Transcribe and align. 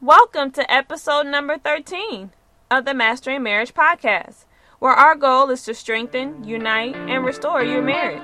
Welcome 0.00 0.52
to 0.52 0.72
episode 0.72 1.26
number 1.26 1.58
13 1.58 2.30
of 2.70 2.84
the 2.84 2.94
Mastering 2.94 3.42
Marriage 3.42 3.74
podcast, 3.74 4.44
where 4.78 4.92
our 4.92 5.16
goal 5.16 5.50
is 5.50 5.64
to 5.64 5.74
strengthen, 5.74 6.44
unite, 6.44 6.94
and 6.94 7.24
restore 7.24 7.64
your 7.64 7.82
marriage. 7.82 8.22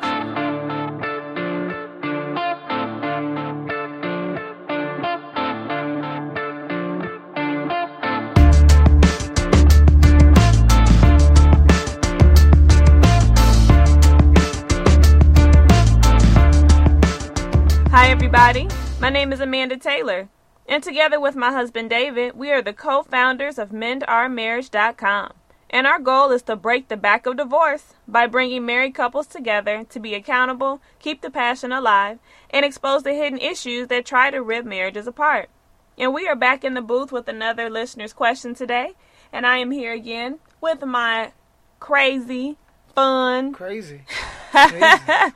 Hi, 17.91 18.11
everybody. 18.11 18.69
My 19.01 19.11
name 19.11 19.33
is 19.33 19.41
Amanda 19.41 19.77
Taylor, 19.77 20.29
and 20.66 20.83
together 20.83 21.20
with 21.20 21.37
my 21.37 21.52
husband 21.52 21.91
David, 21.91 22.37
we 22.37 22.51
are 22.51 22.62
the 22.62 22.73
co 22.73 23.02
founders 23.02 23.59
of 23.59 23.70
MendOurMarriage.com. 23.70 25.32
And 25.70 25.87
our 25.87 25.98
goal 25.98 26.30
is 26.30 26.42
to 26.42 26.54
break 26.54 26.88
the 26.88 26.96
back 26.96 27.27
of 27.27 27.37
divorce 27.37 27.95
by 28.06 28.27
bringing 28.28 28.64
married 28.64 28.95
couples 28.95 29.27
together 29.27 29.84
to 29.88 29.98
be 29.98 30.14
accountable, 30.14 30.80
keep 31.00 31.20
the 31.20 31.30
passion 31.30 31.73
alive, 31.73 32.18
and 32.50 32.64
expose 32.64 33.02
the 33.02 33.12
hidden 33.12 33.40
issues 33.40 33.88
that 33.88 34.06
try 34.06 34.30
to 34.30 34.40
rip 34.40 34.64
marriages 34.64 35.09
apart. 35.09 35.50
And 35.98 36.14
we 36.14 36.28
are 36.28 36.37
back 36.37 36.65
in 36.65 36.74
the 36.74 36.80
booth 36.80 37.10
with 37.10 37.28
another 37.28 37.68
listener's 37.68 38.12
question 38.12 38.54
today, 38.54 38.92
and 39.32 39.45
I 39.46 39.59
am 39.59 39.73
here 39.73 39.92
again 39.92 40.38
with 40.60 40.84
my 40.84 41.32
crazy, 41.80 42.56
fun, 42.95 43.52
Crazy. 43.52 44.02
Crazy. 44.51 44.84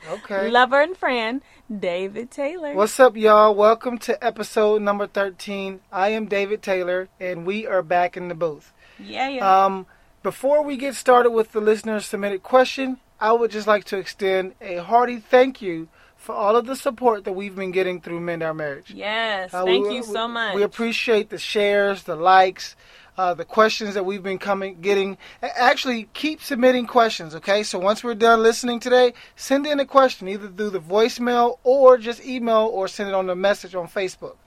Okay. 0.09 0.49
lover 0.49 0.79
and 0.81 0.95
friend, 0.95 1.41
David 1.77 2.31
Taylor. 2.31 2.73
What's 2.73 2.99
up, 2.99 3.15
y'all? 3.15 3.53
Welcome 3.53 3.99
to 3.99 4.23
episode 4.25 4.81
number 4.81 5.05
13. 5.05 5.81
I 5.91 6.09
am 6.09 6.25
David 6.25 6.63
Taylor, 6.63 7.09
and 7.19 7.45
we 7.45 7.67
are 7.67 7.83
back 7.83 8.17
in 8.17 8.27
the 8.27 8.33
booth. 8.33 8.73
Yeah, 8.97 9.29
yeah. 9.29 9.65
Um, 9.65 9.85
before 10.23 10.63
we 10.63 10.77
get 10.77 10.95
started 10.95 11.29
with 11.29 11.51
the 11.51 11.61
listener 11.61 11.99
submitted 11.99 12.41
question, 12.41 12.97
I 13.19 13.33
would 13.33 13.51
just 13.51 13.67
like 13.67 13.83
to 13.85 13.97
extend 13.99 14.55
a 14.59 14.77
hearty 14.77 15.17
thank 15.19 15.61
you 15.61 15.89
for 16.17 16.33
all 16.33 16.55
of 16.55 16.65
the 16.65 16.75
support 16.75 17.23
that 17.25 17.33
we've 17.33 17.55
been 17.55 17.71
getting 17.71 18.01
through 18.01 18.19
Mend 18.21 18.41
Our 18.41 18.53
Marriage. 18.55 18.89
yes, 18.91 19.53
Uh, 19.53 19.63
thank 19.63 19.87
we- 19.87 19.97
you 19.97 20.03
so 20.03 20.27
much. 20.27 20.55
We 20.55 20.63
appreciate 20.63 21.29
the 21.29 21.37
shares, 21.37 22.03
the 22.03 22.15
likes, 22.15 22.75
uh, 23.19 23.33
the 23.33 23.43
questions 23.43 23.95
that 23.95 24.05
we've 24.05 24.23
been 24.23 24.37
coming 24.37 24.79
getting. 24.79 25.17
Actually, 25.43 26.07
keep 26.13 26.41
submitting 26.41 26.87
questions. 26.87 27.35
Okay, 27.35 27.63
so 27.63 27.77
once 27.77 28.01
we're 28.01 28.15
done 28.15 28.41
listening 28.41 28.79
today, 28.79 29.13
send 29.35 29.67
in 29.67 29.77
a 29.77 29.85
question 29.85 30.29
either 30.29 30.47
through 30.47 30.69
the 30.69 30.79
voicemail 30.79 31.57
or 31.65 31.97
just 31.97 32.23
email 32.23 32.69
or 32.71 32.87
send 32.87 33.09
it 33.09 33.13
on 33.13 33.27
the 33.27 33.35
message 33.35 33.75
on 33.75 33.89
Facebook. 33.89 34.37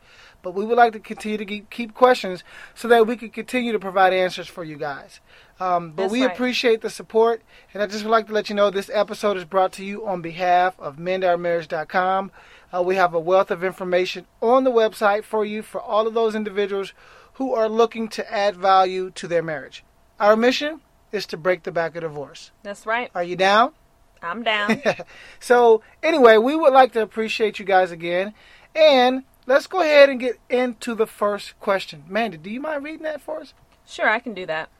But 0.40 0.54
we 0.54 0.64
would 0.64 0.78
like 0.78 0.94
to 0.94 1.00
continue 1.00 1.36
to 1.36 1.44
keep, 1.44 1.68
keep 1.68 1.92
questions 1.92 2.44
so 2.74 2.88
that 2.88 3.06
we 3.06 3.14
can 3.18 3.28
continue 3.28 3.72
to 3.72 3.78
provide 3.78 4.14
answers 4.14 4.48
for 4.48 4.64
you 4.64 4.78
guys. 4.78 5.20
Um, 5.60 5.90
but 5.90 6.04
That's 6.04 6.12
we 6.12 6.24
right. 6.24 6.32
appreciate 6.32 6.80
the 6.80 6.88
support, 6.88 7.42
and 7.74 7.82
I 7.82 7.86
just 7.86 8.04
would 8.04 8.10
like 8.10 8.28
to 8.28 8.32
let 8.32 8.48
you 8.48 8.54
know 8.54 8.70
this 8.70 8.90
episode 8.94 9.36
is 9.36 9.44
brought 9.44 9.72
to 9.74 9.84
you 9.84 10.06
on 10.06 10.22
behalf 10.22 10.80
of 10.80 10.96
MendOurMarriage.com. 10.96 12.32
Uh, 12.74 12.82
we 12.82 12.96
have 12.96 13.12
a 13.12 13.20
wealth 13.20 13.50
of 13.50 13.62
information 13.62 14.24
on 14.40 14.64
the 14.64 14.72
website 14.72 15.24
for 15.24 15.44
you 15.44 15.60
for 15.60 15.78
all 15.78 16.06
of 16.06 16.14
those 16.14 16.34
individuals 16.34 16.94
who 17.34 17.54
are 17.54 17.68
looking 17.68 18.08
to 18.08 18.32
add 18.32 18.56
value 18.56 19.10
to 19.12 19.26
their 19.26 19.42
marriage. 19.42 19.84
Our 20.20 20.36
mission 20.36 20.80
is 21.10 21.26
to 21.26 21.36
break 21.36 21.62
the 21.62 21.72
back 21.72 21.96
of 21.96 22.02
divorce. 22.02 22.50
That's 22.62 22.86
right. 22.86 23.10
Are 23.14 23.24
you 23.24 23.36
down? 23.36 23.72
I'm 24.22 24.42
down. 24.42 24.80
so, 25.40 25.82
anyway, 26.02 26.36
we 26.36 26.54
would 26.54 26.72
like 26.72 26.92
to 26.92 27.02
appreciate 27.02 27.58
you 27.58 27.64
guys 27.64 27.90
again. 27.90 28.34
And 28.74 29.24
let's 29.46 29.66
go 29.66 29.80
ahead 29.80 30.08
and 30.08 30.20
get 30.20 30.38
into 30.48 30.94
the 30.94 31.06
first 31.06 31.58
question. 31.60 32.04
Mandy, 32.08 32.36
do 32.36 32.50
you 32.50 32.60
mind 32.60 32.84
reading 32.84 33.02
that 33.02 33.20
for 33.20 33.40
us? 33.40 33.54
sure, 33.86 34.08
I 34.08 34.20
can 34.20 34.32
do 34.32 34.46
that. 34.46 34.70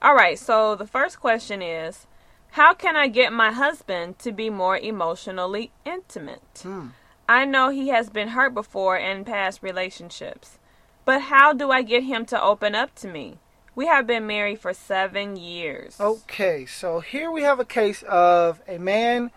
All 0.00 0.14
right, 0.14 0.38
so 0.38 0.74
the 0.74 0.86
first 0.86 1.20
question 1.20 1.60
is 1.60 2.06
How 2.52 2.72
can 2.72 2.96
I 2.96 3.08
get 3.08 3.32
my 3.32 3.52
husband 3.52 4.18
to 4.20 4.32
be 4.32 4.48
more 4.48 4.78
emotionally 4.78 5.72
intimate? 5.84 6.60
Hmm. 6.62 6.88
I 7.28 7.44
know 7.44 7.68
he 7.68 7.88
has 7.88 8.10
been 8.10 8.28
hurt 8.28 8.54
before 8.54 8.96
in 8.96 9.24
past 9.24 9.62
relationships, 9.62 10.58
but 11.04 11.22
how 11.22 11.52
do 11.52 11.70
I 11.70 11.82
get 11.82 12.04
him 12.04 12.24
to 12.26 12.42
open 12.42 12.74
up 12.74 12.94
to 12.96 13.08
me? 13.08 13.38
We 13.74 13.86
have 13.86 14.06
been 14.06 14.26
married 14.26 14.60
for 14.60 14.74
seven 14.74 15.36
years. 15.36 15.98
Okay, 16.00 16.66
so 16.66 17.00
here 17.00 17.30
we 17.30 17.42
have 17.42 17.60
a 17.60 17.64
case 17.64 18.02
of 18.08 18.60
a 18.68 18.78
man 18.78 19.30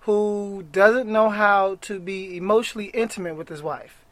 who 0.00 0.64
doesn't 0.70 1.10
know 1.10 1.30
how 1.30 1.76
to 1.82 1.98
be 1.98 2.36
emotionally 2.36 2.86
intimate 2.86 3.36
with 3.36 3.48
his 3.48 3.62
wife. 3.62 4.04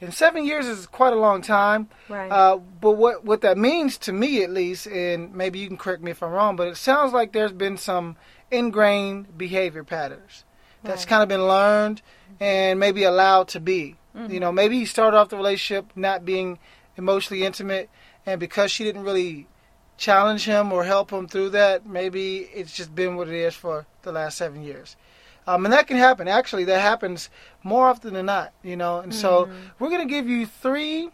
And 0.00 0.12
seven 0.12 0.44
years 0.44 0.66
is 0.66 0.86
quite 0.86 1.12
a 1.12 1.16
long 1.16 1.42
time. 1.42 1.88
right. 2.08 2.30
Uh, 2.30 2.56
but 2.56 2.92
what, 2.92 3.24
what 3.24 3.40
that 3.42 3.56
means 3.56 3.98
to 3.98 4.12
me, 4.12 4.42
at 4.42 4.50
least, 4.50 4.86
and 4.86 5.32
maybe 5.34 5.58
you 5.60 5.68
can 5.68 5.76
correct 5.76 6.02
me 6.02 6.10
if 6.10 6.22
I'm 6.22 6.32
wrong, 6.32 6.56
but 6.56 6.68
it 6.68 6.76
sounds 6.76 7.12
like 7.12 7.32
there's 7.32 7.52
been 7.52 7.76
some 7.76 8.16
ingrained 8.50 9.36
behavior 9.38 9.84
patterns 9.84 10.44
that's 10.82 11.02
Right. 11.02 11.08
kind 11.08 11.22
of 11.22 11.28
been 11.28 11.46
learned 11.46 12.02
and 12.40 12.78
maybe 12.80 13.04
allowed 13.04 13.48
to 13.48 13.60
be. 13.60 13.96
Mhm. 14.16 14.30
You 14.30 14.40
know, 14.40 14.52
maybe 14.52 14.78
he 14.78 14.86
started 14.86 15.16
off 15.16 15.28
the 15.30 15.36
relationship 15.36 15.92
not 15.96 16.24
being 16.24 16.58
emotionally 16.96 17.44
intimate, 17.44 17.88
and 18.26 18.38
because 18.38 18.70
she 18.70 18.84
didn't 18.84 19.04
really 19.04 19.46
challenge 19.96 20.44
him 20.44 20.72
or 20.72 20.84
help 20.84 21.10
him 21.10 21.26
through 21.28 21.50
that, 21.50 21.86
maybe 21.86 22.50
it's 22.54 22.74
just 22.74 22.94
been 22.94 23.16
what 23.16 23.28
it 23.28 23.34
is 23.34 23.54
for 23.54 23.86
the 24.02 24.12
last 24.12 24.36
seven 24.36 24.62
years. 24.62 24.96
Um, 25.46 25.64
and 25.64 25.72
that 25.72 25.86
can 25.86 25.96
happen. 25.96 26.28
Actually, 26.28 26.64
that 26.64 26.80
happens 26.80 27.28
more 27.62 27.88
often 27.88 28.14
than 28.14 28.26
not, 28.26 28.52
you 28.62 28.76
know. 28.76 29.00
And 29.00 29.12
so 29.14 29.46
Mhm. 29.46 29.50
we're 29.78 29.88
going 29.88 30.06
to 30.06 30.12
give 30.14 30.28
you 30.28 30.46
three 30.46 31.10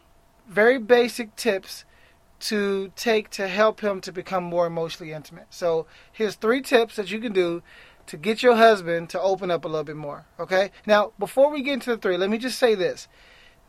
very 0.48 0.78
basic 0.78 1.34
tips 1.36 1.84
to 2.40 2.92
take 2.94 3.30
to 3.30 3.48
help 3.48 3.80
him 3.80 4.00
to 4.02 4.12
become 4.12 4.44
more 4.44 4.66
emotionally 4.66 5.12
intimate. 5.12 5.46
So 5.50 5.86
here's 6.12 6.36
three 6.36 6.60
tips 6.60 6.96
that 6.96 7.10
you 7.10 7.20
can 7.20 7.32
do 7.32 7.62
to 8.08 8.16
get 8.16 8.42
your 8.42 8.56
husband 8.56 9.10
to 9.10 9.20
open 9.20 9.50
up 9.50 9.64
a 9.64 9.68
little 9.68 9.84
bit 9.84 9.96
more. 9.96 10.26
Okay? 10.40 10.70
Now, 10.86 11.12
before 11.18 11.50
we 11.50 11.62
get 11.62 11.74
into 11.74 11.90
the 11.90 11.96
three, 11.96 12.16
let 12.16 12.30
me 12.30 12.38
just 12.38 12.58
say 12.58 12.74
this. 12.74 13.08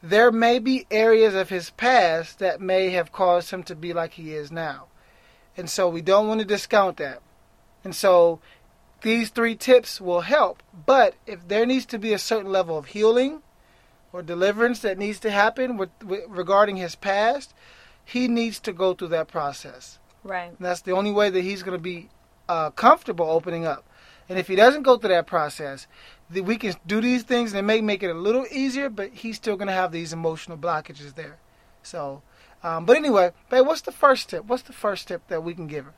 There 0.01 0.31
may 0.31 0.59
be 0.59 0.87
areas 0.89 1.35
of 1.35 1.49
his 1.49 1.71
past 1.71 2.39
that 2.39 2.61
may 2.61 2.89
have 2.91 3.11
caused 3.11 3.51
him 3.51 3.63
to 3.63 3.75
be 3.75 3.93
like 3.93 4.13
he 4.13 4.33
is 4.33 4.51
now. 4.51 4.87
And 5.57 5.69
so 5.69 5.89
we 5.89 6.01
don't 6.01 6.27
want 6.27 6.39
to 6.39 6.45
discount 6.45 6.97
that. 6.97 7.21
And 7.83 7.93
so 7.93 8.39
these 9.01 9.29
three 9.29 9.55
tips 9.55 9.99
will 9.99 10.21
help. 10.21 10.63
But 10.85 11.15
if 11.27 11.47
there 11.47 11.65
needs 11.65 11.85
to 11.87 11.99
be 11.99 12.13
a 12.13 12.19
certain 12.19 12.51
level 12.51 12.77
of 12.77 12.87
healing 12.87 13.41
or 14.13 14.21
deliverance 14.21 14.79
that 14.79 14.97
needs 14.97 15.19
to 15.19 15.31
happen 15.31 15.75
with, 15.75 15.89
with 16.03 16.23
regarding 16.29 16.77
his 16.77 16.95
past, 16.95 17.53
he 18.05 18.27
needs 18.27 18.59
to 18.61 18.73
go 18.73 18.93
through 18.93 19.09
that 19.09 19.27
process. 19.27 19.99
right. 20.23 20.49
And 20.49 20.57
that's 20.59 20.81
the 20.81 20.93
only 20.93 21.11
way 21.11 21.29
that 21.29 21.41
he's 21.41 21.61
going 21.61 21.77
to 21.77 21.83
be 21.83 22.09
uh, 22.47 22.71
comfortable 22.71 23.29
opening 23.29 23.65
up. 23.65 23.85
And 24.29 24.37
if 24.37 24.47
he 24.47 24.55
doesn't 24.55 24.83
go 24.83 24.97
through 24.97 25.09
that 25.09 25.25
process, 25.25 25.87
we 26.31 26.55
can 26.57 26.75
do 26.85 27.01
these 27.01 27.23
things 27.23 27.51
and 27.51 27.59
it 27.59 27.63
may 27.63 27.81
make 27.81 28.03
it 28.03 28.11
a 28.11 28.13
little 28.13 28.45
easier, 28.51 28.87
but 28.89 29.11
he's 29.11 29.37
still 29.37 29.57
going 29.57 29.67
to 29.67 29.73
have 29.73 29.91
these 29.91 30.13
emotional 30.13 30.57
blockages 30.57 31.15
there. 31.15 31.39
So, 31.81 32.21
um, 32.63 32.85
but 32.85 32.95
anyway, 32.95 33.31
babe, 33.49 33.65
what's 33.65 33.81
the 33.81 33.91
first 33.91 34.29
tip? 34.29 34.45
What's 34.45 34.63
the 34.63 34.73
first 34.73 35.07
tip 35.07 35.27
that 35.29 35.43
we 35.43 35.55
can 35.55 35.65
give 35.65 35.85
him? 35.85 35.93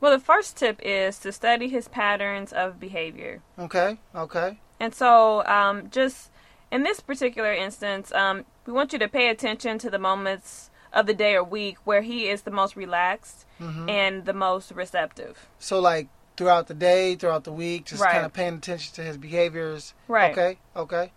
Well, 0.00 0.12
the 0.12 0.24
first 0.24 0.56
tip 0.56 0.80
is 0.82 1.18
to 1.20 1.32
study 1.32 1.68
his 1.68 1.88
patterns 1.88 2.52
of 2.52 2.80
behavior. 2.80 3.42
Okay, 3.58 3.98
okay, 4.14 4.58
And 4.78 4.94
so, 4.94 5.44
um, 5.46 5.90
just 5.90 6.30
in 6.70 6.82
this 6.84 7.00
particular 7.00 7.52
instance, 7.52 8.10
um, 8.12 8.44
we 8.66 8.72
want 8.72 8.92
you 8.92 8.98
to 8.98 9.08
pay 9.08 9.28
attention 9.28 9.78
to 9.78 9.90
the 9.90 9.98
moments 9.98 10.70
of 10.92 11.06
the 11.06 11.14
day 11.14 11.34
or 11.34 11.44
week 11.44 11.76
where 11.84 12.02
he 12.02 12.28
is 12.28 12.42
the 12.42 12.50
most 12.50 12.76
relaxed 12.76 13.46
hmm 13.58 13.88
and 13.88 14.24
the 14.24 14.32
most 14.32 14.72
receptive. 14.72 15.48
So, 15.58 15.78
like 15.80 16.08
throughout 16.36 16.66
the 16.68 16.74
day, 16.74 17.14
throughout 17.16 17.44
the 17.44 17.52
week, 17.52 17.86
just 17.86 18.02
Right. 18.02 18.12
kind 18.12 18.24
of 18.26 18.32
paying 18.32 18.54
attention 18.54 18.94
to 18.94 19.02
his 19.02 19.16
behaviors. 19.16 19.94
Right. 20.08 20.32
Okay, 20.32 20.58
okay. 20.76 21.12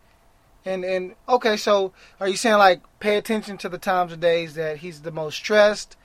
And 0.66 0.84
and 0.86 1.16
okay, 1.28 1.58
so 1.58 1.92
are 2.20 2.28
you 2.28 2.38
saying 2.38 2.58
like 2.58 2.82
pay 3.00 3.18
attention 3.18 3.58
to 3.60 3.70
the 3.70 3.78
times 3.78 4.12
of 4.14 4.20
days 4.20 4.56
that 4.56 4.78
he's 4.78 5.02
the 5.02 5.12
most 5.12 5.36
stressed? 5.36 5.98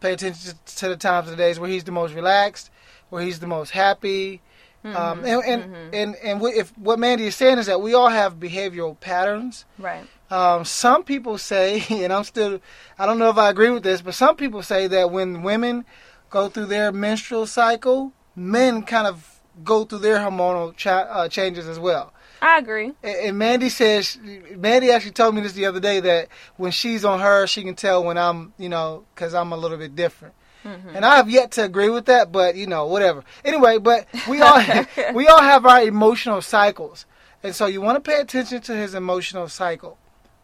Pay 0.00 0.12
attention 0.12 0.54
to 0.76 0.88
the 0.88 0.96
times 0.96 1.26
of 1.28 1.36
the 1.36 1.42
days 1.42 1.58
where 1.58 1.68
he's 1.68 1.82
the 1.84 1.90
most 1.92 2.14
relaxed, 2.14 2.70
where 3.10 3.22
he's 3.22 3.40
the 3.40 3.48
most 3.48 3.70
happy. 3.70 4.40
Um, 4.84 4.92
Mhm, 4.94 5.24
and 5.26 5.44
and, 5.44 5.74
mhm. 5.74 5.88
and 5.92 6.16
and 6.22 6.40
we, 6.40 6.50
if 6.52 6.70
what 6.78 7.00
Mandy 7.00 7.26
is 7.26 7.34
saying 7.34 7.58
is 7.58 7.66
that 7.66 7.80
we 7.80 7.94
all 7.94 8.08
have 8.08 8.34
behavioral 8.36 8.98
patterns. 9.00 9.64
right. 9.78 10.04
Um, 10.30 10.64
some 10.66 11.02
people 11.04 11.36
say, 11.38 11.82
and 11.90 12.12
I'm 12.12 12.22
still, 12.22 12.60
I 12.98 13.06
don't 13.06 13.18
know 13.18 13.30
if 13.30 13.38
I 13.38 13.48
agree 13.48 13.70
with 13.70 13.82
this, 13.82 14.02
but 14.02 14.14
some 14.14 14.36
people 14.36 14.62
say 14.62 14.86
that 14.86 15.10
when 15.10 15.42
women 15.42 15.84
go 16.30 16.48
through 16.48 16.66
their 16.66 16.92
menstrual 16.92 17.46
cycle, 17.46 18.12
men 18.38 18.82
kind 18.82 19.06
of 19.06 19.40
go 19.64 19.84
through 19.84 19.98
their 19.98 20.18
hormonal 20.18 20.74
cha- 20.76 21.08
uh, 21.10 21.28
changes 21.28 21.66
as 21.66 21.78
well. 21.78 22.12
I 22.40 22.58
agree. 22.58 22.92
And, 23.02 23.16
and 23.16 23.38
Mandy 23.38 23.68
says, 23.68 24.16
Mandy 24.56 24.92
actually 24.92 25.10
told 25.10 25.34
me 25.34 25.40
this 25.40 25.52
the 25.54 25.66
other 25.66 25.80
day 25.80 25.98
that 26.00 26.28
when 26.56 26.70
she's 26.70 27.04
on 27.04 27.18
her, 27.20 27.46
she 27.48 27.62
can 27.64 27.74
tell 27.74 28.04
when 28.04 28.16
I'm, 28.16 28.52
you 28.58 28.68
know, 28.68 29.04
because 29.14 29.34
I'm 29.34 29.52
a 29.52 29.56
little 29.56 29.76
bit 29.78 29.96
different. 29.96 30.34
Mhm. 30.64 30.94
And 30.94 31.04
I 31.04 31.16
have 31.16 31.30
yet 31.30 31.52
to 31.52 31.64
agree 31.64 31.88
with 31.88 32.06
that, 32.06 32.30
but 32.32 32.56
you 32.56 32.66
know, 32.66 32.86
whatever. 32.86 33.24
Anyway, 33.44 33.78
but 33.78 34.06
we 34.28 34.40
all 34.40 34.60
we 35.14 35.26
all 35.28 35.40
have 35.40 35.64
our 35.66 35.82
emotional 35.82 36.42
cycles, 36.42 37.06
and 37.44 37.54
so 37.54 37.66
you 37.66 37.80
want 37.80 38.02
to 38.02 38.10
pay 38.10 38.20
attention 38.20 38.60
to 38.62 38.74
his 38.74 38.92
emotional 38.94 39.48
cycle. 39.48 39.98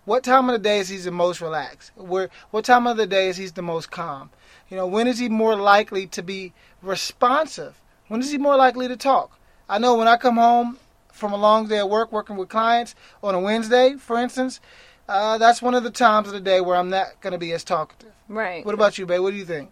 What 0.04 0.22
time 0.22 0.48
of 0.48 0.52
the 0.52 0.58
day 0.60 0.78
is 0.78 0.88
he 0.88 0.98
the 0.98 1.10
most 1.10 1.40
relaxed? 1.40 1.90
Where 1.96 2.30
what 2.52 2.64
time 2.64 2.86
of 2.86 2.96
the 2.96 3.08
day 3.08 3.28
is 3.28 3.38
he 3.38 3.46
the 3.46 3.62
most 3.62 3.90
calm? 3.90 4.30
You 4.70 4.76
know, 4.76 4.86
when 4.86 5.08
is 5.08 5.18
he 5.18 5.28
more 5.28 5.56
likely 5.56 6.06
to 6.08 6.22
be 6.22 6.52
responsive? 6.80 7.80
When 8.08 8.20
is 8.20 8.30
he 8.30 8.38
more 8.38 8.56
likely 8.56 8.88
to 8.88 8.96
talk? 8.96 9.38
I 9.68 9.78
know 9.78 9.94
when 9.94 10.08
I 10.08 10.16
come 10.16 10.36
home 10.36 10.78
from 11.12 11.32
a 11.32 11.36
long 11.36 11.68
day 11.68 11.78
at 11.78 11.88
work 11.88 12.12
working 12.12 12.36
with 12.36 12.48
clients 12.48 12.94
on 13.22 13.34
a 13.34 13.40
Wednesday, 13.40 13.94
for 13.96 14.18
instance, 14.18 14.60
uh, 15.08 15.38
that's 15.38 15.62
one 15.62 15.74
of 15.74 15.82
the 15.84 15.90
times 15.90 16.28
of 16.28 16.34
the 16.34 16.40
day 16.40 16.60
where 16.60 16.76
I'm 16.76 16.90
not 16.90 17.20
going 17.20 17.32
to 17.32 17.38
be 17.38 17.52
as 17.52 17.64
talkative. 17.64 18.12
Right. 18.28 18.64
What 18.64 18.74
about 18.74 18.98
you, 18.98 19.06
babe? 19.06 19.20
What 19.20 19.30
do 19.30 19.36
you 19.36 19.44
think? 19.44 19.70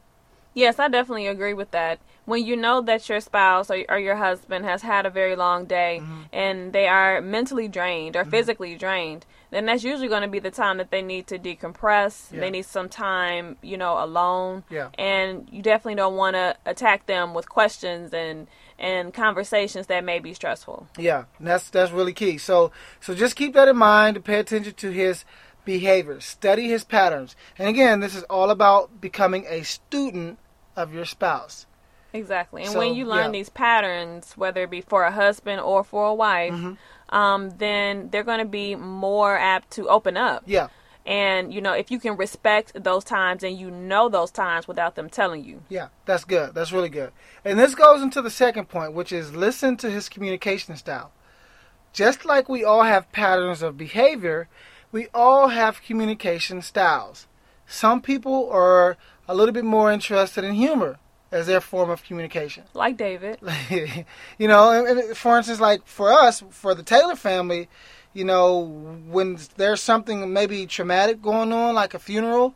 Yes, 0.55 0.79
I 0.79 0.89
definitely 0.89 1.27
agree 1.27 1.55
with 1.55 1.71
that. 1.71 1.99
When 2.27 2.45
you 2.45 2.57
know 2.57 2.81
that 2.83 3.09
your 3.09 3.21
spouse 3.21 3.71
or, 3.71 3.85
or 3.89 3.99
your 3.99 4.17
husband 4.17 4.65
has 4.65 4.83
had 4.83 5.07
a 5.07 5.11
very 5.11 5.35
long 5.35 5.65
day 5.65 6.01
Mm-hmm. 6.03 6.21
and 6.33 6.73
they 6.73 6.87
are 6.87 7.21
mentally 7.21 7.69
drained 7.69 8.17
or 8.17 8.25
physically 8.25 8.77
drained, 8.77 9.25
then 9.53 9.67
that's 9.67 9.85
usually 9.85 10.09
going 10.09 10.23
to 10.23 10.29
be 10.29 10.39
the 10.39 10.51
time 10.51 10.79
that 10.79 10.91
they 10.91 11.03
need 11.03 11.27
to 11.27 11.39
decompress. 11.39 12.33
Yeah. 12.33 12.41
They 12.41 12.51
need 12.51 12.65
some 12.65 12.89
time, 12.89 13.59
you 13.63 13.77
know, 13.77 14.03
alone. 14.03 14.65
Yeah. 14.71 14.89
And 14.99 15.47
you 15.53 15.61
definitely 15.61 15.97
don't 15.97 16.17
want 16.17 16.37
to 16.37 16.57
attack 16.65 17.07
them 17.07 17.35
with 17.35 17.49
questions 17.49 18.13
and 18.15 18.49
and 18.79 19.13
conversations 19.13 19.87
that 19.89 20.05
may 20.05 20.19
be 20.19 20.33
stressful. 20.35 20.89
Yeah, 20.99 21.25
and 21.39 21.47
that's 21.47 21.69
that's 21.69 21.93
really 21.93 22.15
key. 22.15 22.39
So 22.39 22.73
so 23.01 23.15
just 23.15 23.37
keep 23.37 23.53
that 23.53 23.69
in 23.69 23.77
mind. 23.77 24.25
Pay 24.25 24.39
attention 24.39 24.73
to 24.73 24.91
his 24.91 25.25
behavior. 25.67 26.19
Study 26.21 26.69
his 26.69 26.83
patterns. 26.83 27.37
And 27.59 27.69
again, 27.69 28.01
this 28.01 28.17
is 28.17 28.23
all 28.25 28.51
about 28.51 29.01
becoming 29.03 29.45
a 29.49 29.63
student 29.63 30.39
of 30.77 30.95
your 30.95 31.05
spouse. 31.05 31.67
Exactly. 32.15 32.63
And 32.63 32.73
So, 32.73 32.79
when 32.79 32.95
you 32.95 33.07
learn 33.07 33.27
yeah. 33.27 33.31
these 33.31 33.49
patterns, 33.49 34.33
whether 34.37 34.63
it 34.65 34.71
be 34.71 34.81
for 34.81 35.05
a 35.05 35.11
husband 35.13 35.61
or 35.61 35.85
for 35.85 36.07
a 36.07 36.15
wife, 36.15 36.53
Mm-hmm. 36.53 36.73
Um, 37.13 37.51
then 37.59 38.09
they're 38.11 38.25
going 38.25 38.41
to 38.41 38.45
be 38.45 38.75
more 38.75 39.39
apt 39.39 39.71
to 39.73 39.89
open 39.89 40.17
up. 40.17 40.43
Yeah. 40.47 40.69
And, 41.05 41.53
you 41.53 41.61
know, 41.61 41.73
if 41.73 41.91
you 41.91 41.99
can 41.99 42.17
respect 42.17 42.73
those 42.75 43.05
times 43.05 43.43
and 43.43 43.59
you 43.59 43.71
know 43.71 44.09
those 44.09 44.31
times 44.31 44.67
without 44.67 44.95
them 44.95 45.11
telling 45.11 45.45
you. 45.45 45.63
Yeah, 45.69 45.89
that's 46.07 46.25
good. 46.25 46.55
That's 46.55 46.73
really 46.73 46.89
good. 46.89 47.13
And 47.45 47.59
this 47.59 47.75
goes 47.75 48.03
into 48.03 48.23
the 48.23 48.31
second 48.31 48.69
point, 48.69 48.95
which 48.95 49.13
is 49.13 49.35
listen 49.35 49.77
to 49.79 49.91
his 49.91 50.09
communication 50.09 50.77
style. 50.77 51.13
Just 51.93 52.25
like 52.25 52.49
we 52.49 52.65
all 52.65 52.85
have 52.85 53.13
patterns 53.13 53.63
of 53.63 53.77
behavior, 53.77 54.49
we 54.91 55.09
all 55.13 55.49
have 55.49 55.83
communication 55.83 56.63
styles. 56.63 57.27
Some 57.67 58.01
people 58.01 58.49
are 58.51 58.97
a 59.29 59.35
little 59.35 59.53
bit 59.53 59.65
more 59.65 59.93
interested 59.93 60.45
in 60.45 60.55
humor 60.55 60.99
as 61.33 61.47
their 61.47 61.61
form 61.61 61.91
of 61.91 62.05
communication. 62.05 62.65
Like 62.75 62.97
David. 62.97 63.39
you 64.39 64.49
know, 64.49 64.71
and, 64.71 65.17
for 65.17 65.37
instance, 65.37 65.61
like 65.61 65.87
for 65.87 66.13
us, 66.13 66.43
for 66.51 66.75
the 66.75 66.83
Taylor 66.83 67.17
family, 67.17 67.69
you 68.13 68.25
know, 68.25 68.59
when 69.07 69.39
there's 69.57 69.81
something 69.81 70.33
maybe 70.33 70.67
traumatic 70.67 71.23
going 71.23 71.53
on, 71.53 71.75
like 71.75 71.95
a 71.95 71.99
funeral, 71.99 72.55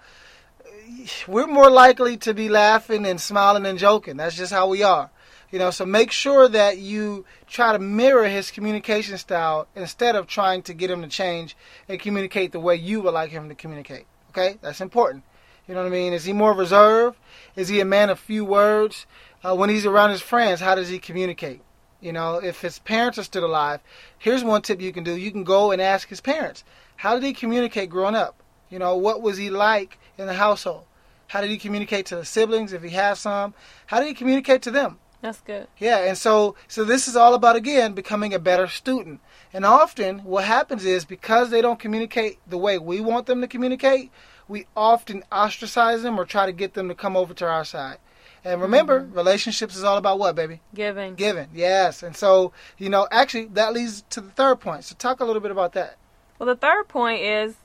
we're 1.27 1.47
more 1.47 1.71
likely 1.71 2.17
to 2.19 2.35
be 2.35 2.49
laughing 2.49 3.07
and 3.07 3.21
smiling 3.21 3.67
and 3.67 3.79
joking. 3.79 4.17
That's 4.17 4.37
just 4.37 4.53
how 4.53 4.69
we 4.69 4.83
are. 4.83 5.11
You 5.51 5.61
know, 5.61 5.71
so 5.71 5.87
make 5.87 6.11
sure 6.11 6.49
that 6.49 6.79
you 6.79 7.25
try 7.47 7.73
to 7.73 7.79
mirror 7.79 8.29
his 8.29 8.51
communication 8.51 9.17
style 9.17 9.69
instead 9.77 10.17
of 10.17 10.27
trying 10.27 10.63
to 10.63 10.75
get 10.75 10.91
him 10.91 11.03
to 11.03 11.09
change 11.09 11.57
and 11.89 12.01
communicate 12.01 12.53
the 12.53 12.61
way 12.61 12.77
you 12.77 13.01
would 13.01 13.15
like 13.15 13.31
him 13.31 13.49
to 13.49 13.55
communicate. 13.55 14.07
Okay? 14.31 14.59
That's 14.61 14.81
important. 14.81 15.23
You 15.69 15.75
know 15.75 15.83
what 15.83 15.89
I 15.89 15.91
mean? 15.91 16.13
Is 16.13 16.25
he 16.25 16.33
more 16.33 16.53
reserved? 16.53 17.19
Is 17.57 17.69
he 17.69 17.81
a 17.81 17.85
man 17.85 18.11
of 18.11 18.21
few 18.21 18.45
words? 18.45 19.07
Uh, 19.43 19.55
when 19.55 19.71
he's 19.71 19.87
around 19.87 20.11
his 20.11 20.23
friends, 20.23 20.61
how 20.61 20.75
does 20.75 20.89
he 20.89 20.99
communicate? 20.99 21.61
You 22.01 22.13
know, 22.13 22.37
if 22.37 22.61
his 22.61 22.79
parents 22.81 23.19
are 23.19 23.25
still 23.25 23.45
alive, 23.45 23.81
here's 24.19 24.45
one 24.45 24.63
tip 24.63 24.81
you 24.81 24.93
can 24.93 25.03
do. 25.03 25.17
You 25.17 25.33
can 25.33 25.45
go 25.45 25.73
and 25.73 25.83
ask 25.83 26.09
his 26.09 26.21
parents. 26.21 26.63
How 26.97 27.15
did 27.15 27.25
he 27.25 27.33
communicate 27.33 27.91
growing 27.91 28.15
up? 28.15 28.43
You 28.71 28.79
know, 28.79 28.97
what 28.97 29.23
was 29.23 29.37
he 29.39 29.51
like 29.51 29.99
in 30.19 30.27
the 30.27 30.35
household? 30.35 30.85
How 31.29 31.41
did 31.41 31.51
he 31.51 31.59
communicate 31.59 32.07
to 32.07 32.17
the 32.17 32.25
siblings 32.25 32.73
if 32.73 32.83
he 32.83 32.91
has 32.91 33.19
some? 33.19 33.55
How 33.87 33.99
did 33.99 34.09
he 34.09 34.15
communicate 34.15 34.63
to 34.63 34.71
them? 34.71 34.99
That's 35.21 35.41
good. 35.41 35.67
Yeah, 35.79 35.99
and 36.05 36.17
so 36.17 36.55
so 36.69 36.85
this 36.85 37.09
is 37.09 37.17
all 37.17 37.35
about 37.35 37.57
again 37.57 37.95
becoming 37.95 38.35
a 38.35 38.39
better 38.39 38.69
student. 38.69 39.21
And 39.53 39.65
often 39.65 40.21
what 40.21 40.45
happens 40.45 40.85
is 40.85 41.05
because 41.05 41.51
they 41.51 41.63
don't 41.63 41.79
communicate 41.79 42.39
the 42.47 42.59
way 42.59 42.79
we 42.79 43.01
want 43.01 43.27
them 43.27 43.41
to 43.41 43.49
communicate, 43.49 44.11
we 44.49 44.67
often 44.77 45.25
ostracize 45.33 46.03
them 46.03 46.19
or 46.19 46.25
try 46.25 46.47
to 46.47 46.53
get 46.53 46.75
them 46.75 46.89
to 46.89 46.95
come 46.95 47.17
over 47.17 47.35
to 47.35 47.47
our 47.47 47.65
side. 47.65 47.99
And 48.45 48.61
remember, 48.61 49.01
mm-hmm. 49.01 49.15
relationships 49.15 49.75
is 49.75 49.83
all 49.83 49.97
about 49.97 50.21
what, 50.21 50.37
baby? 50.37 50.61
Giving. 50.73 51.15
Giving. 51.17 51.49
Yes. 51.53 52.05
And 52.05 52.17
so, 52.17 52.53
you 52.79 52.89
know, 52.89 53.09
actually 53.11 53.47
that 53.47 53.73
leads 53.73 54.03
to 54.11 54.21
the 54.21 54.31
third 54.31 54.61
point. 54.61 54.85
So 54.85 54.95
talk 54.97 55.21
a 55.21 55.25
little 55.25 55.43
bit 55.43 55.51
about 55.51 55.73
that. 55.73 55.97
Well, 56.39 56.47
the 56.47 56.55
third 56.55 56.87
point 56.87 57.23
is 57.23 57.57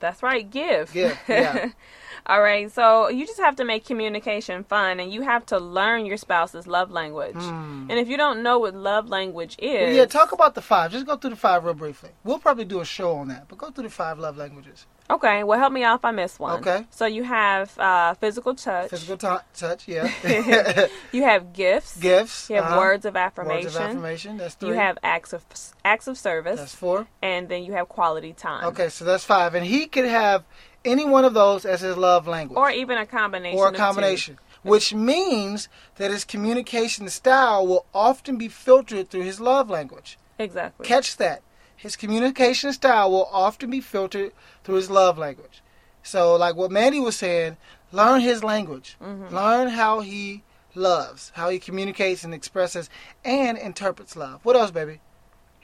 that's 0.00 0.22
right, 0.22 0.48
give. 0.48 0.92
Give, 0.92 1.18
yeah. 1.28 1.70
All 2.26 2.40
right, 2.40 2.72
so 2.72 3.08
you 3.10 3.26
just 3.26 3.38
have 3.38 3.56
to 3.56 3.64
make 3.64 3.84
communication 3.84 4.64
fun 4.64 4.98
and 4.98 5.12
you 5.12 5.20
have 5.22 5.44
to 5.46 5.58
learn 5.58 6.06
your 6.06 6.16
spouse's 6.16 6.66
love 6.66 6.90
language. 6.90 7.34
Hmm. 7.36 7.86
And 7.90 7.98
if 7.98 8.08
you 8.08 8.16
don't 8.16 8.42
know 8.42 8.58
what 8.58 8.74
love 8.74 9.10
language 9.10 9.56
is, 9.58 9.94
Yeah, 9.94 10.06
talk 10.06 10.32
about 10.32 10.54
the 10.54 10.62
five. 10.62 10.90
Just 10.90 11.04
go 11.04 11.16
through 11.16 11.30
the 11.30 11.36
five 11.36 11.64
real 11.64 11.74
briefly. 11.74 12.10
We'll 12.24 12.38
probably 12.38 12.64
do 12.64 12.80
a 12.80 12.84
show 12.84 13.16
on 13.16 13.28
that, 13.28 13.48
but 13.48 13.58
go 13.58 13.70
through 13.70 13.84
the 13.84 13.90
five 13.90 14.18
love 14.18 14.38
languages. 14.38 14.86
Okay, 15.10 15.44
well, 15.44 15.58
help 15.58 15.72
me 15.72 15.82
out 15.82 16.00
if 16.00 16.04
I 16.04 16.12
miss 16.12 16.38
one. 16.38 16.60
Okay. 16.60 16.86
So 16.90 17.04
you 17.04 17.24
have 17.24 17.78
uh, 17.78 18.14
physical 18.14 18.54
touch. 18.54 18.88
Physical 18.88 19.18
t- 19.18 19.44
touch, 19.54 19.86
yeah. 19.86 20.88
You 21.12 21.22
have 21.24 21.52
gifts. 21.52 21.98
Gifts. 21.98 22.48
You 22.48 22.56
have 22.56 22.64
uh-huh. 22.64 22.78
words 22.78 23.04
of 23.04 23.14
affirmation. 23.14 23.64
Words 23.64 23.76
of 23.76 23.82
affirmation. 23.82 24.36
That's 24.38 24.54
three. 24.54 24.70
You 24.70 24.74
have 24.74 24.96
acts 25.02 25.34
of 25.34 25.44
acts 25.84 26.06
of 26.06 26.16
service, 26.16 26.58
That's 26.58 26.74
four. 26.74 27.06
and 27.20 27.48
then 27.48 27.64
you 27.64 27.72
have 27.72 27.88
quality 27.88 28.32
time. 28.32 28.64
Okay, 28.68 28.88
so 28.88 29.04
that's 29.04 29.24
five. 29.24 29.54
And 29.54 29.66
he 29.66 29.86
could 29.86 30.06
have 30.06 30.44
any 30.84 31.04
one 31.04 31.24
of 31.26 31.34
those 31.34 31.66
as 31.66 31.82
his 31.82 31.96
love 31.96 32.26
language. 32.26 32.56
Or 32.56 32.70
even 32.70 32.96
a 32.96 33.06
combination. 33.06 33.58
Or 33.58 33.68
a 33.68 33.72
combination. 33.72 34.38
Which 34.62 34.94
means 34.94 35.68
that 35.96 36.10
his 36.10 36.24
communication 36.24 37.10
style 37.10 37.66
will 37.66 37.84
often 37.94 38.38
be 38.38 38.48
filtered 38.48 39.10
through 39.10 39.22
his 39.22 39.38
love 39.38 39.68
language. 39.68 40.18
Exactly. 40.38 40.86
Catch 40.86 41.18
that. 41.18 41.42
His 41.84 41.96
communication 41.96 42.72
style 42.72 43.10
will 43.10 43.28
often 43.30 43.68
be 43.70 43.80
filtered 43.82 44.32
through 44.64 44.76
his 44.76 44.88
love 44.90 45.18
language. 45.18 45.60
So, 46.02 46.34
like 46.34 46.56
what 46.56 46.70
Mandy 46.70 46.98
was 46.98 47.14
saying, 47.14 47.58
learn 47.92 48.22
his 48.22 48.42
language. 48.42 48.96
Mm-hmm. 49.02 49.34
Learn 49.34 49.68
how 49.68 50.00
he 50.00 50.42
loves, 50.74 51.30
how 51.34 51.50
he 51.50 51.58
communicates 51.58 52.24
and 52.24 52.32
expresses 52.32 52.88
and 53.22 53.58
interprets 53.58 54.16
love. 54.16 54.40
What 54.44 54.56
else, 54.56 54.70
baby? 54.70 55.00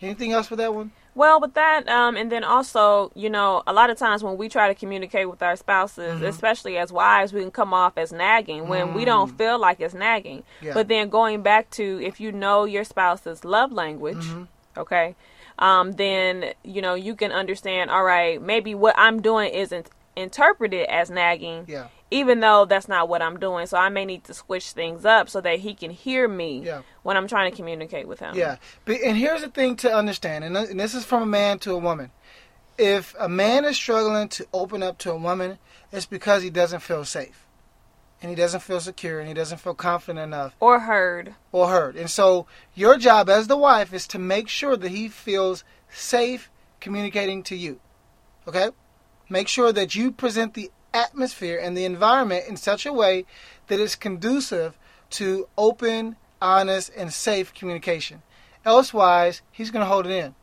Anything 0.02 0.32
else 0.32 0.50
with 0.50 0.58
that 0.58 0.75
one? 0.75 0.93
Well, 1.14 1.40
with 1.40 1.55
that, 1.55 1.88
um, 1.88 2.17
and 2.17 2.31
then 2.31 2.44
also, 2.44 3.11
you 3.14 3.31
know, 3.31 3.62
a 3.67 3.72
lot 3.72 3.88
of 3.88 3.96
times 3.99 4.22
when 4.22 4.37
we 4.37 4.49
try 4.50 4.69
to 4.69 4.75
communicate 4.75 5.28
with 5.31 5.43
our 5.43 5.56
spouses, 5.56 6.17
Mm-hmm. 6.17 6.25
especially 6.26 6.76
as 6.76 6.93
wives, 6.93 7.32
we 7.32 7.40
can 7.40 7.50
come 7.50 7.72
off 7.72 7.96
as 7.96 8.12
nagging 8.12 8.69
when 8.69 8.93
we 8.93 9.06
don't 9.06 9.36
feel 9.39 9.58
like 9.58 9.81
it's 9.81 9.94
nagging. 9.94 10.39
Mm. 10.41 10.44
Yeah. 10.67 10.74
But 10.74 10.89
then 10.89 11.08
going 11.08 11.41
back 11.43 11.70
to 11.70 11.98
if 12.03 12.20
you 12.20 12.31
know 12.31 12.65
your 12.65 12.84
spouse's 12.84 13.43
love 13.44 13.72
language, 13.72 14.19
Mm-hmm. 14.19 14.44
Okay, 14.77 15.15
um, 15.58 15.93
then 15.93 16.53
you 16.65 16.82
know 16.82 16.94
you 16.94 17.15
can 17.15 17.32
understand. 17.32 17.91
All 17.91 18.05
right, 18.05 18.41
maybe 18.41 18.74
what 18.74 18.94
I'm 18.98 19.20
doing 19.22 19.53
isn't 19.53 19.91
interpreted 20.17 20.86
as 20.89 21.08
nagging, 21.08 21.65
Yeah. 21.69 21.86
even 22.10 22.41
though 22.41 22.65
that's 22.65 22.89
not 22.89 23.08
what 23.08 23.22
I'm 23.22 23.39
doing. 23.39 23.67
So 23.67 23.79
I 23.79 23.89
may 23.89 24.05
need 24.05 24.24
to 24.24 24.34
switch 24.34 24.72
things 24.72 25.05
up 25.05 25.29
so 25.31 25.41
that 25.41 25.60
he 25.60 25.72
can 25.72 25.91
hear 25.91 26.27
me 26.29 26.62
Yeah. 26.65 26.82
when 27.03 27.17
I'm 27.17 27.29
trying 27.29 27.50
to 27.50 27.56
communicate 27.56 28.06
with 28.08 28.19
him. 28.20 28.34
Yeah, 28.34 28.56
but, 28.84 29.00
and 29.00 29.17
here's 29.17 29.41
the 29.41 29.48
thing 29.48 29.77
to 29.77 29.93
understand, 29.94 30.44
and, 30.44 30.56
and 30.56 30.79
this 30.81 30.94
is 30.94 31.05
from 31.05 31.22
a 31.22 31.27
man 31.27 31.58
to 31.60 31.72
a 31.72 31.79
woman. 31.79 32.10
If 32.77 33.15
a 33.19 33.29
man 33.29 33.65
is 33.65 33.77
struggling 33.77 34.29
to 34.31 34.46
open 34.53 34.82
up 34.82 34.98
to 34.98 35.12
a 35.12 35.17
woman, 35.17 35.58
it's 35.93 36.06
because 36.06 36.43
he 36.43 36.50
doesn't 36.50 36.81
feel 36.81 37.05
safe, 37.05 37.46
and 38.22 38.29
he 38.31 38.36
doesn't 38.36 38.60
feel 38.60 38.81
secure, 38.81 39.19
and 39.19 39.29
he 39.29 39.34
doesn't 39.34 39.58
feel 39.58 39.74
confident 39.74 40.22
enough 40.22 40.55
Or 40.60 40.81
heard. 40.81 41.34
or 41.53 41.69
heard. 41.69 41.96
And 41.96 42.10
so, 42.10 42.46
your 42.74 42.98
job 42.98 43.29
as 43.31 43.46
the 43.46 43.56
wife 43.56 43.93
is 43.94 44.06
to 44.08 44.19
make 44.19 44.48
sure 44.48 44.77
that 44.77 44.91
he 44.91 45.08
feels 45.08 45.65
safe 45.91 46.50
communicating 46.81 47.43
to 47.44 47.56
you. 47.56 47.81
Okay, 48.48 48.70
make 49.29 49.48
sure 49.48 49.72
that 49.72 49.94
you 49.94 50.10
present 50.12 50.55
the 50.55 50.70
atmosphere 50.93 51.58
and 51.62 51.77
the 51.77 51.84
environment 51.84 52.46
in 52.48 52.56
such 52.56 52.84
a 52.84 52.93
way 52.93 53.24
that 53.69 53.79
it's 53.81 53.94
conducive 53.96 54.77
to 55.10 55.48
open, 55.56 56.17
honest, 56.43 56.91
and 56.96 57.12
safe 57.12 57.55
communication. 57.55 58.22
Elsewise, 58.65 59.41
he's 59.53 59.70
going 59.70 59.84
to 59.84 59.89
hold 59.91 60.06
it 60.06 60.12
in. 60.12 60.34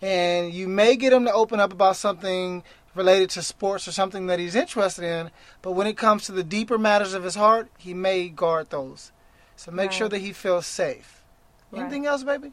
And 0.00 0.52
you 0.52 0.68
may 0.68 0.94
get 0.96 1.12
him 1.12 1.24
to 1.24 1.32
open 1.32 1.58
up 1.58 1.72
about 1.72 1.96
something 1.96 2.62
related 2.98 3.30
to 3.30 3.42
sports 3.42 3.88
or 3.88 3.92
something 3.92 4.26
that 4.26 4.38
he's 4.38 4.54
interested 4.54 5.04
in, 5.04 5.30
but 5.62 5.72
when 5.72 5.86
it 5.86 5.96
comes 5.96 6.24
to 6.26 6.32
the 6.32 6.44
deeper 6.44 6.76
matters 6.76 7.14
of 7.14 7.24
his 7.24 7.36
heart, 7.36 7.68
he 7.78 7.94
may 7.94 8.28
guard 8.28 8.68
those. 8.68 9.12
So 9.56 9.70
make 9.70 9.92
sure 9.92 10.08
that 10.08 10.18
he 10.18 10.32
feels 10.32 10.66
safe. 10.66 11.22
Right. 11.70 11.80
Anything 11.80 12.06
else, 12.06 12.22
baby? 12.22 12.52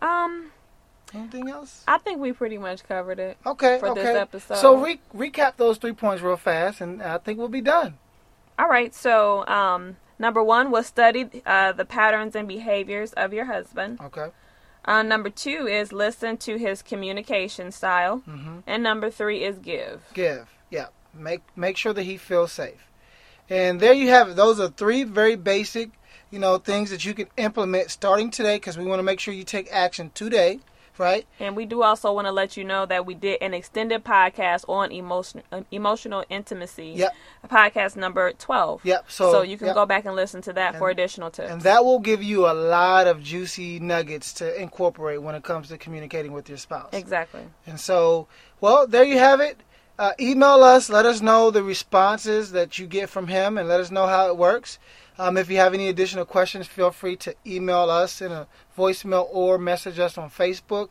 Um, 0.00 0.50
Anything 1.14 1.48
else? 1.48 1.84
I 1.86 1.98
think 1.98 2.20
we 2.20 2.32
pretty 2.32 2.58
much 2.58 2.84
covered 2.84 3.18
it. 3.18 3.36
Okay, 3.44 3.78
For 3.78 3.88
okay. 3.88 4.02
this 4.02 4.16
episode. 4.16 4.56
So 4.56 4.76
re- 4.82 5.00
recap 5.14 5.56
those 5.56 5.78
three 5.78 5.92
points 5.92 6.22
real 6.22 6.36
fast, 6.36 6.80
and 6.80 7.02
I 7.02 7.18
think 7.18 7.38
we'll 7.38 7.48
be 7.48 7.60
done. 7.60 7.98
All 8.58 8.68
right. 8.68 8.94
So, 8.94 9.46
um, 9.46 9.96
number 10.18 10.42
one 10.42 10.70
was 10.70 10.86
study 10.86 11.28
uh, 11.44 11.72
the 11.72 11.84
patterns 11.84 12.34
and 12.34 12.48
behaviors 12.48 13.12
of 13.12 13.32
your 13.32 13.44
husband. 13.46 14.00
Okay. 14.00 14.28
Uh, 14.84 15.02
number 15.02 15.30
two 15.30 15.66
is 15.66 15.92
listen 15.92 16.36
to 16.38 16.56
his 16.56 16.82
communication 16.82 17.70
style. 17.70 18.18
hmm 18.18 18.58
And 18.66 18.82
number 18.82 19.10
three 19.10 19.44
is 19.44 19.58
give. 19.58 20.02
Give. 20.14 20.48
Yeah. 20.70 20.86
Make 21.14 21.42
make 21.56 21.76
sure 21.76 21.92
that 21.92 22.04
he 22.04 22.16
feels 22.16 22.52
safe. 22.52 22.88
And 23.50 23.80
there 23.80 23.92
you 23.92 24.08
have 24.08 24.30
it. 24.30 24.36
Those 24.36 24.58
are 24.58 24.68
three 24.68 25.04
very 25.04 25.36
basic, 25.36 25.90
you 26.30 26.38
know, 26.38 26.56
things 26.58 26.90
that 26.90 27.04
you 27.04 27.12
can 27.12 27.26
implement 27.36 27.90
starting 27.90 28.30
today 28.30 28.56
because 28.56 28.78
we 28.78 28.84
want 28.86 28.98
to 28.98 29.02
make 29.04 29.20
sure 29.20 29.34
you 29.34 29.44
take 29.44 29.68
action 29.70 30.10
today, 30.14 30.60
right? 30.98 31.26
And 31.40 31.56
we 31.56 31.66
do 31.66 31.82
also 31.82 32.12
want 32.12 32.26
to 32.26 32.32
let 32.32 32.56
you 32.56 32.64
know 32.64 32.86
that 32.86 33.06
we 33.06 33.14
did 33.14 33.40
an 33.42 33.54
extended 33.54 34.04
podcast 34.04 34.68
on 34.68 34.92
emotion, 34.92 35.42
uh, 35.50 35.62
emotional 35.70 36.24
intimacy. 36.28 36.94
Yep. 36.96 37.14
Podcast 37.48 37.96
number 37.96 38.32
12. 38.32 38.84
Yep. 38.84 39.04
So, 39.10 39.32
So, 39.32 39.42
you 39.42 39.56
can 39.56 39.68
yep. 39.68 39.74
go 39.74 39.86
back 39.86 40.04
and 40.04 40.14
listen 40.14 40.42
to 40.42 40.52
that 40.54 40.76
for 40.76 40.90
additional 40.90 41.30
tips. 41.30 41.50
And 41.50 41.62
that 41.62 41.84
will 41.84 41.98
give 41.98 42.22
you 42.22 42.46
a 42.46 42.52
lot 42.54 43.06
of 43.06 43.22
juicy 43.22 43.80
nuggets 43.80 44.32
to 44.34 44.60
incorporate 44.60 45.22
when 45.22 45.34
it 45.34 45.42
comes 45.42 45.68
to 45.68 45.78
communicating 45.78 46.32
with 46.32 46.48
your 46.48 46.58
spouse. 46.58 46.90
exactly. 46.92 47.42
And 47.66 47.78
so, 47.80 48.28
well, 48.60 48.86
there 48.86 49.04
you 49.04 49.18
have 49.18 49.40
it. 49.40 49.58
Uh, 49.98 50.12
email 50.18 50.64
us. 50.64 50.88
Let 50.88 51.04
us 51.06 51.20
know 51.20 51.50
the 51.50 51.62
responses 51.62 52.52
that 52.52 52.78
you 52.78 52.86
get 52.86 53.08
from 53.10 53.26
him 53.26 53.58
and 53.58 53.68
let 53.68 53.78
us 53.80 53.90
know 53.90 54.06
how 54.06 54.28
it 54.28 54.36
works. 54.36 54.78
Um, 55.22 55.36
if 55.36 55.48
you 55.48 55.58
have 55.58 55.72
any 55.72 55.88
additional 55.88 56.24
questions, 56.24 56.66
feel 56.66 56.90
free 56.90 57.14
to 57.18 57.32
email 57.46 57.88
us 57.90 58.20
in 58.20 58.32
a 58.32 58.48
voicemail 58.76 59.28
or 59.30 59.56
message 59.56 60.00
us 60.00 60.18
on 60.18 60.30
Facebook. 60.30 60.88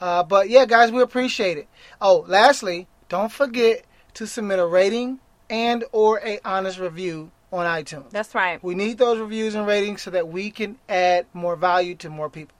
Uh, 0.00 0.22
but 0.22 0.48
yeah, 0.48 0.66
guys, 0.66 0.92
we 0.92 1.02
appreciate 1.02 1.58
it. 1.58 1.66
Oh, 2.00 2.24
lastly, 2.28 2.86
don't 3.08 3.32
forget 3.32 3.84
to 4.14 4.28
submit 4.28 4.60
a 4.60 4.66
rating 4.66 5.18
and 5.50 5.82
or 5.90 6.20
a 6.24 6.38
honest 6.44 6.78
review 6.78 7.32
on 7.52 7.66
iTunes. 7.66 8.10
That's 8.10 8.36
right. 8.36 8.62
We 8.62 8.76
need 8.76 8.98
those 8.98 9.18
reviews 9.18 9.56
and 9.56 9.66
ratings 9.66 10.02
so 10.02 10.12
that 10.12 10.28
we 10.28 10.52
can 10.52 10.78
add 10.88 11.26
more 11.32 11.56
value 11.56 11.96
to 11.96 12.08
more 12.08 12.30
people. 12.30 12.56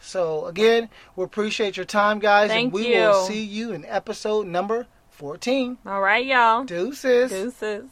So 0.00 0.46
again, 0.46 0.88
we 1.14 1.22
appreciate 1.22 1.76
your 1.76 1.86
time, 1.86 2.18
guys, 2.18 2.50
Thank 2.50 2.64
and 2.64 2.72
we 2.72 2.92
you. 2.92 3.02
will 3.02 3.24
see 3.24 3.44
you 3.44 3.72
in 3.72 3.84
episode 3.84 4.48
number 4.48 4.88
14. 5.10 5.78
All 5.86 6.00
right, 6.00 6.26
y'all. 6.26 6.64
Deuces. 6.64 7.30
Deuces. 7.30 7.84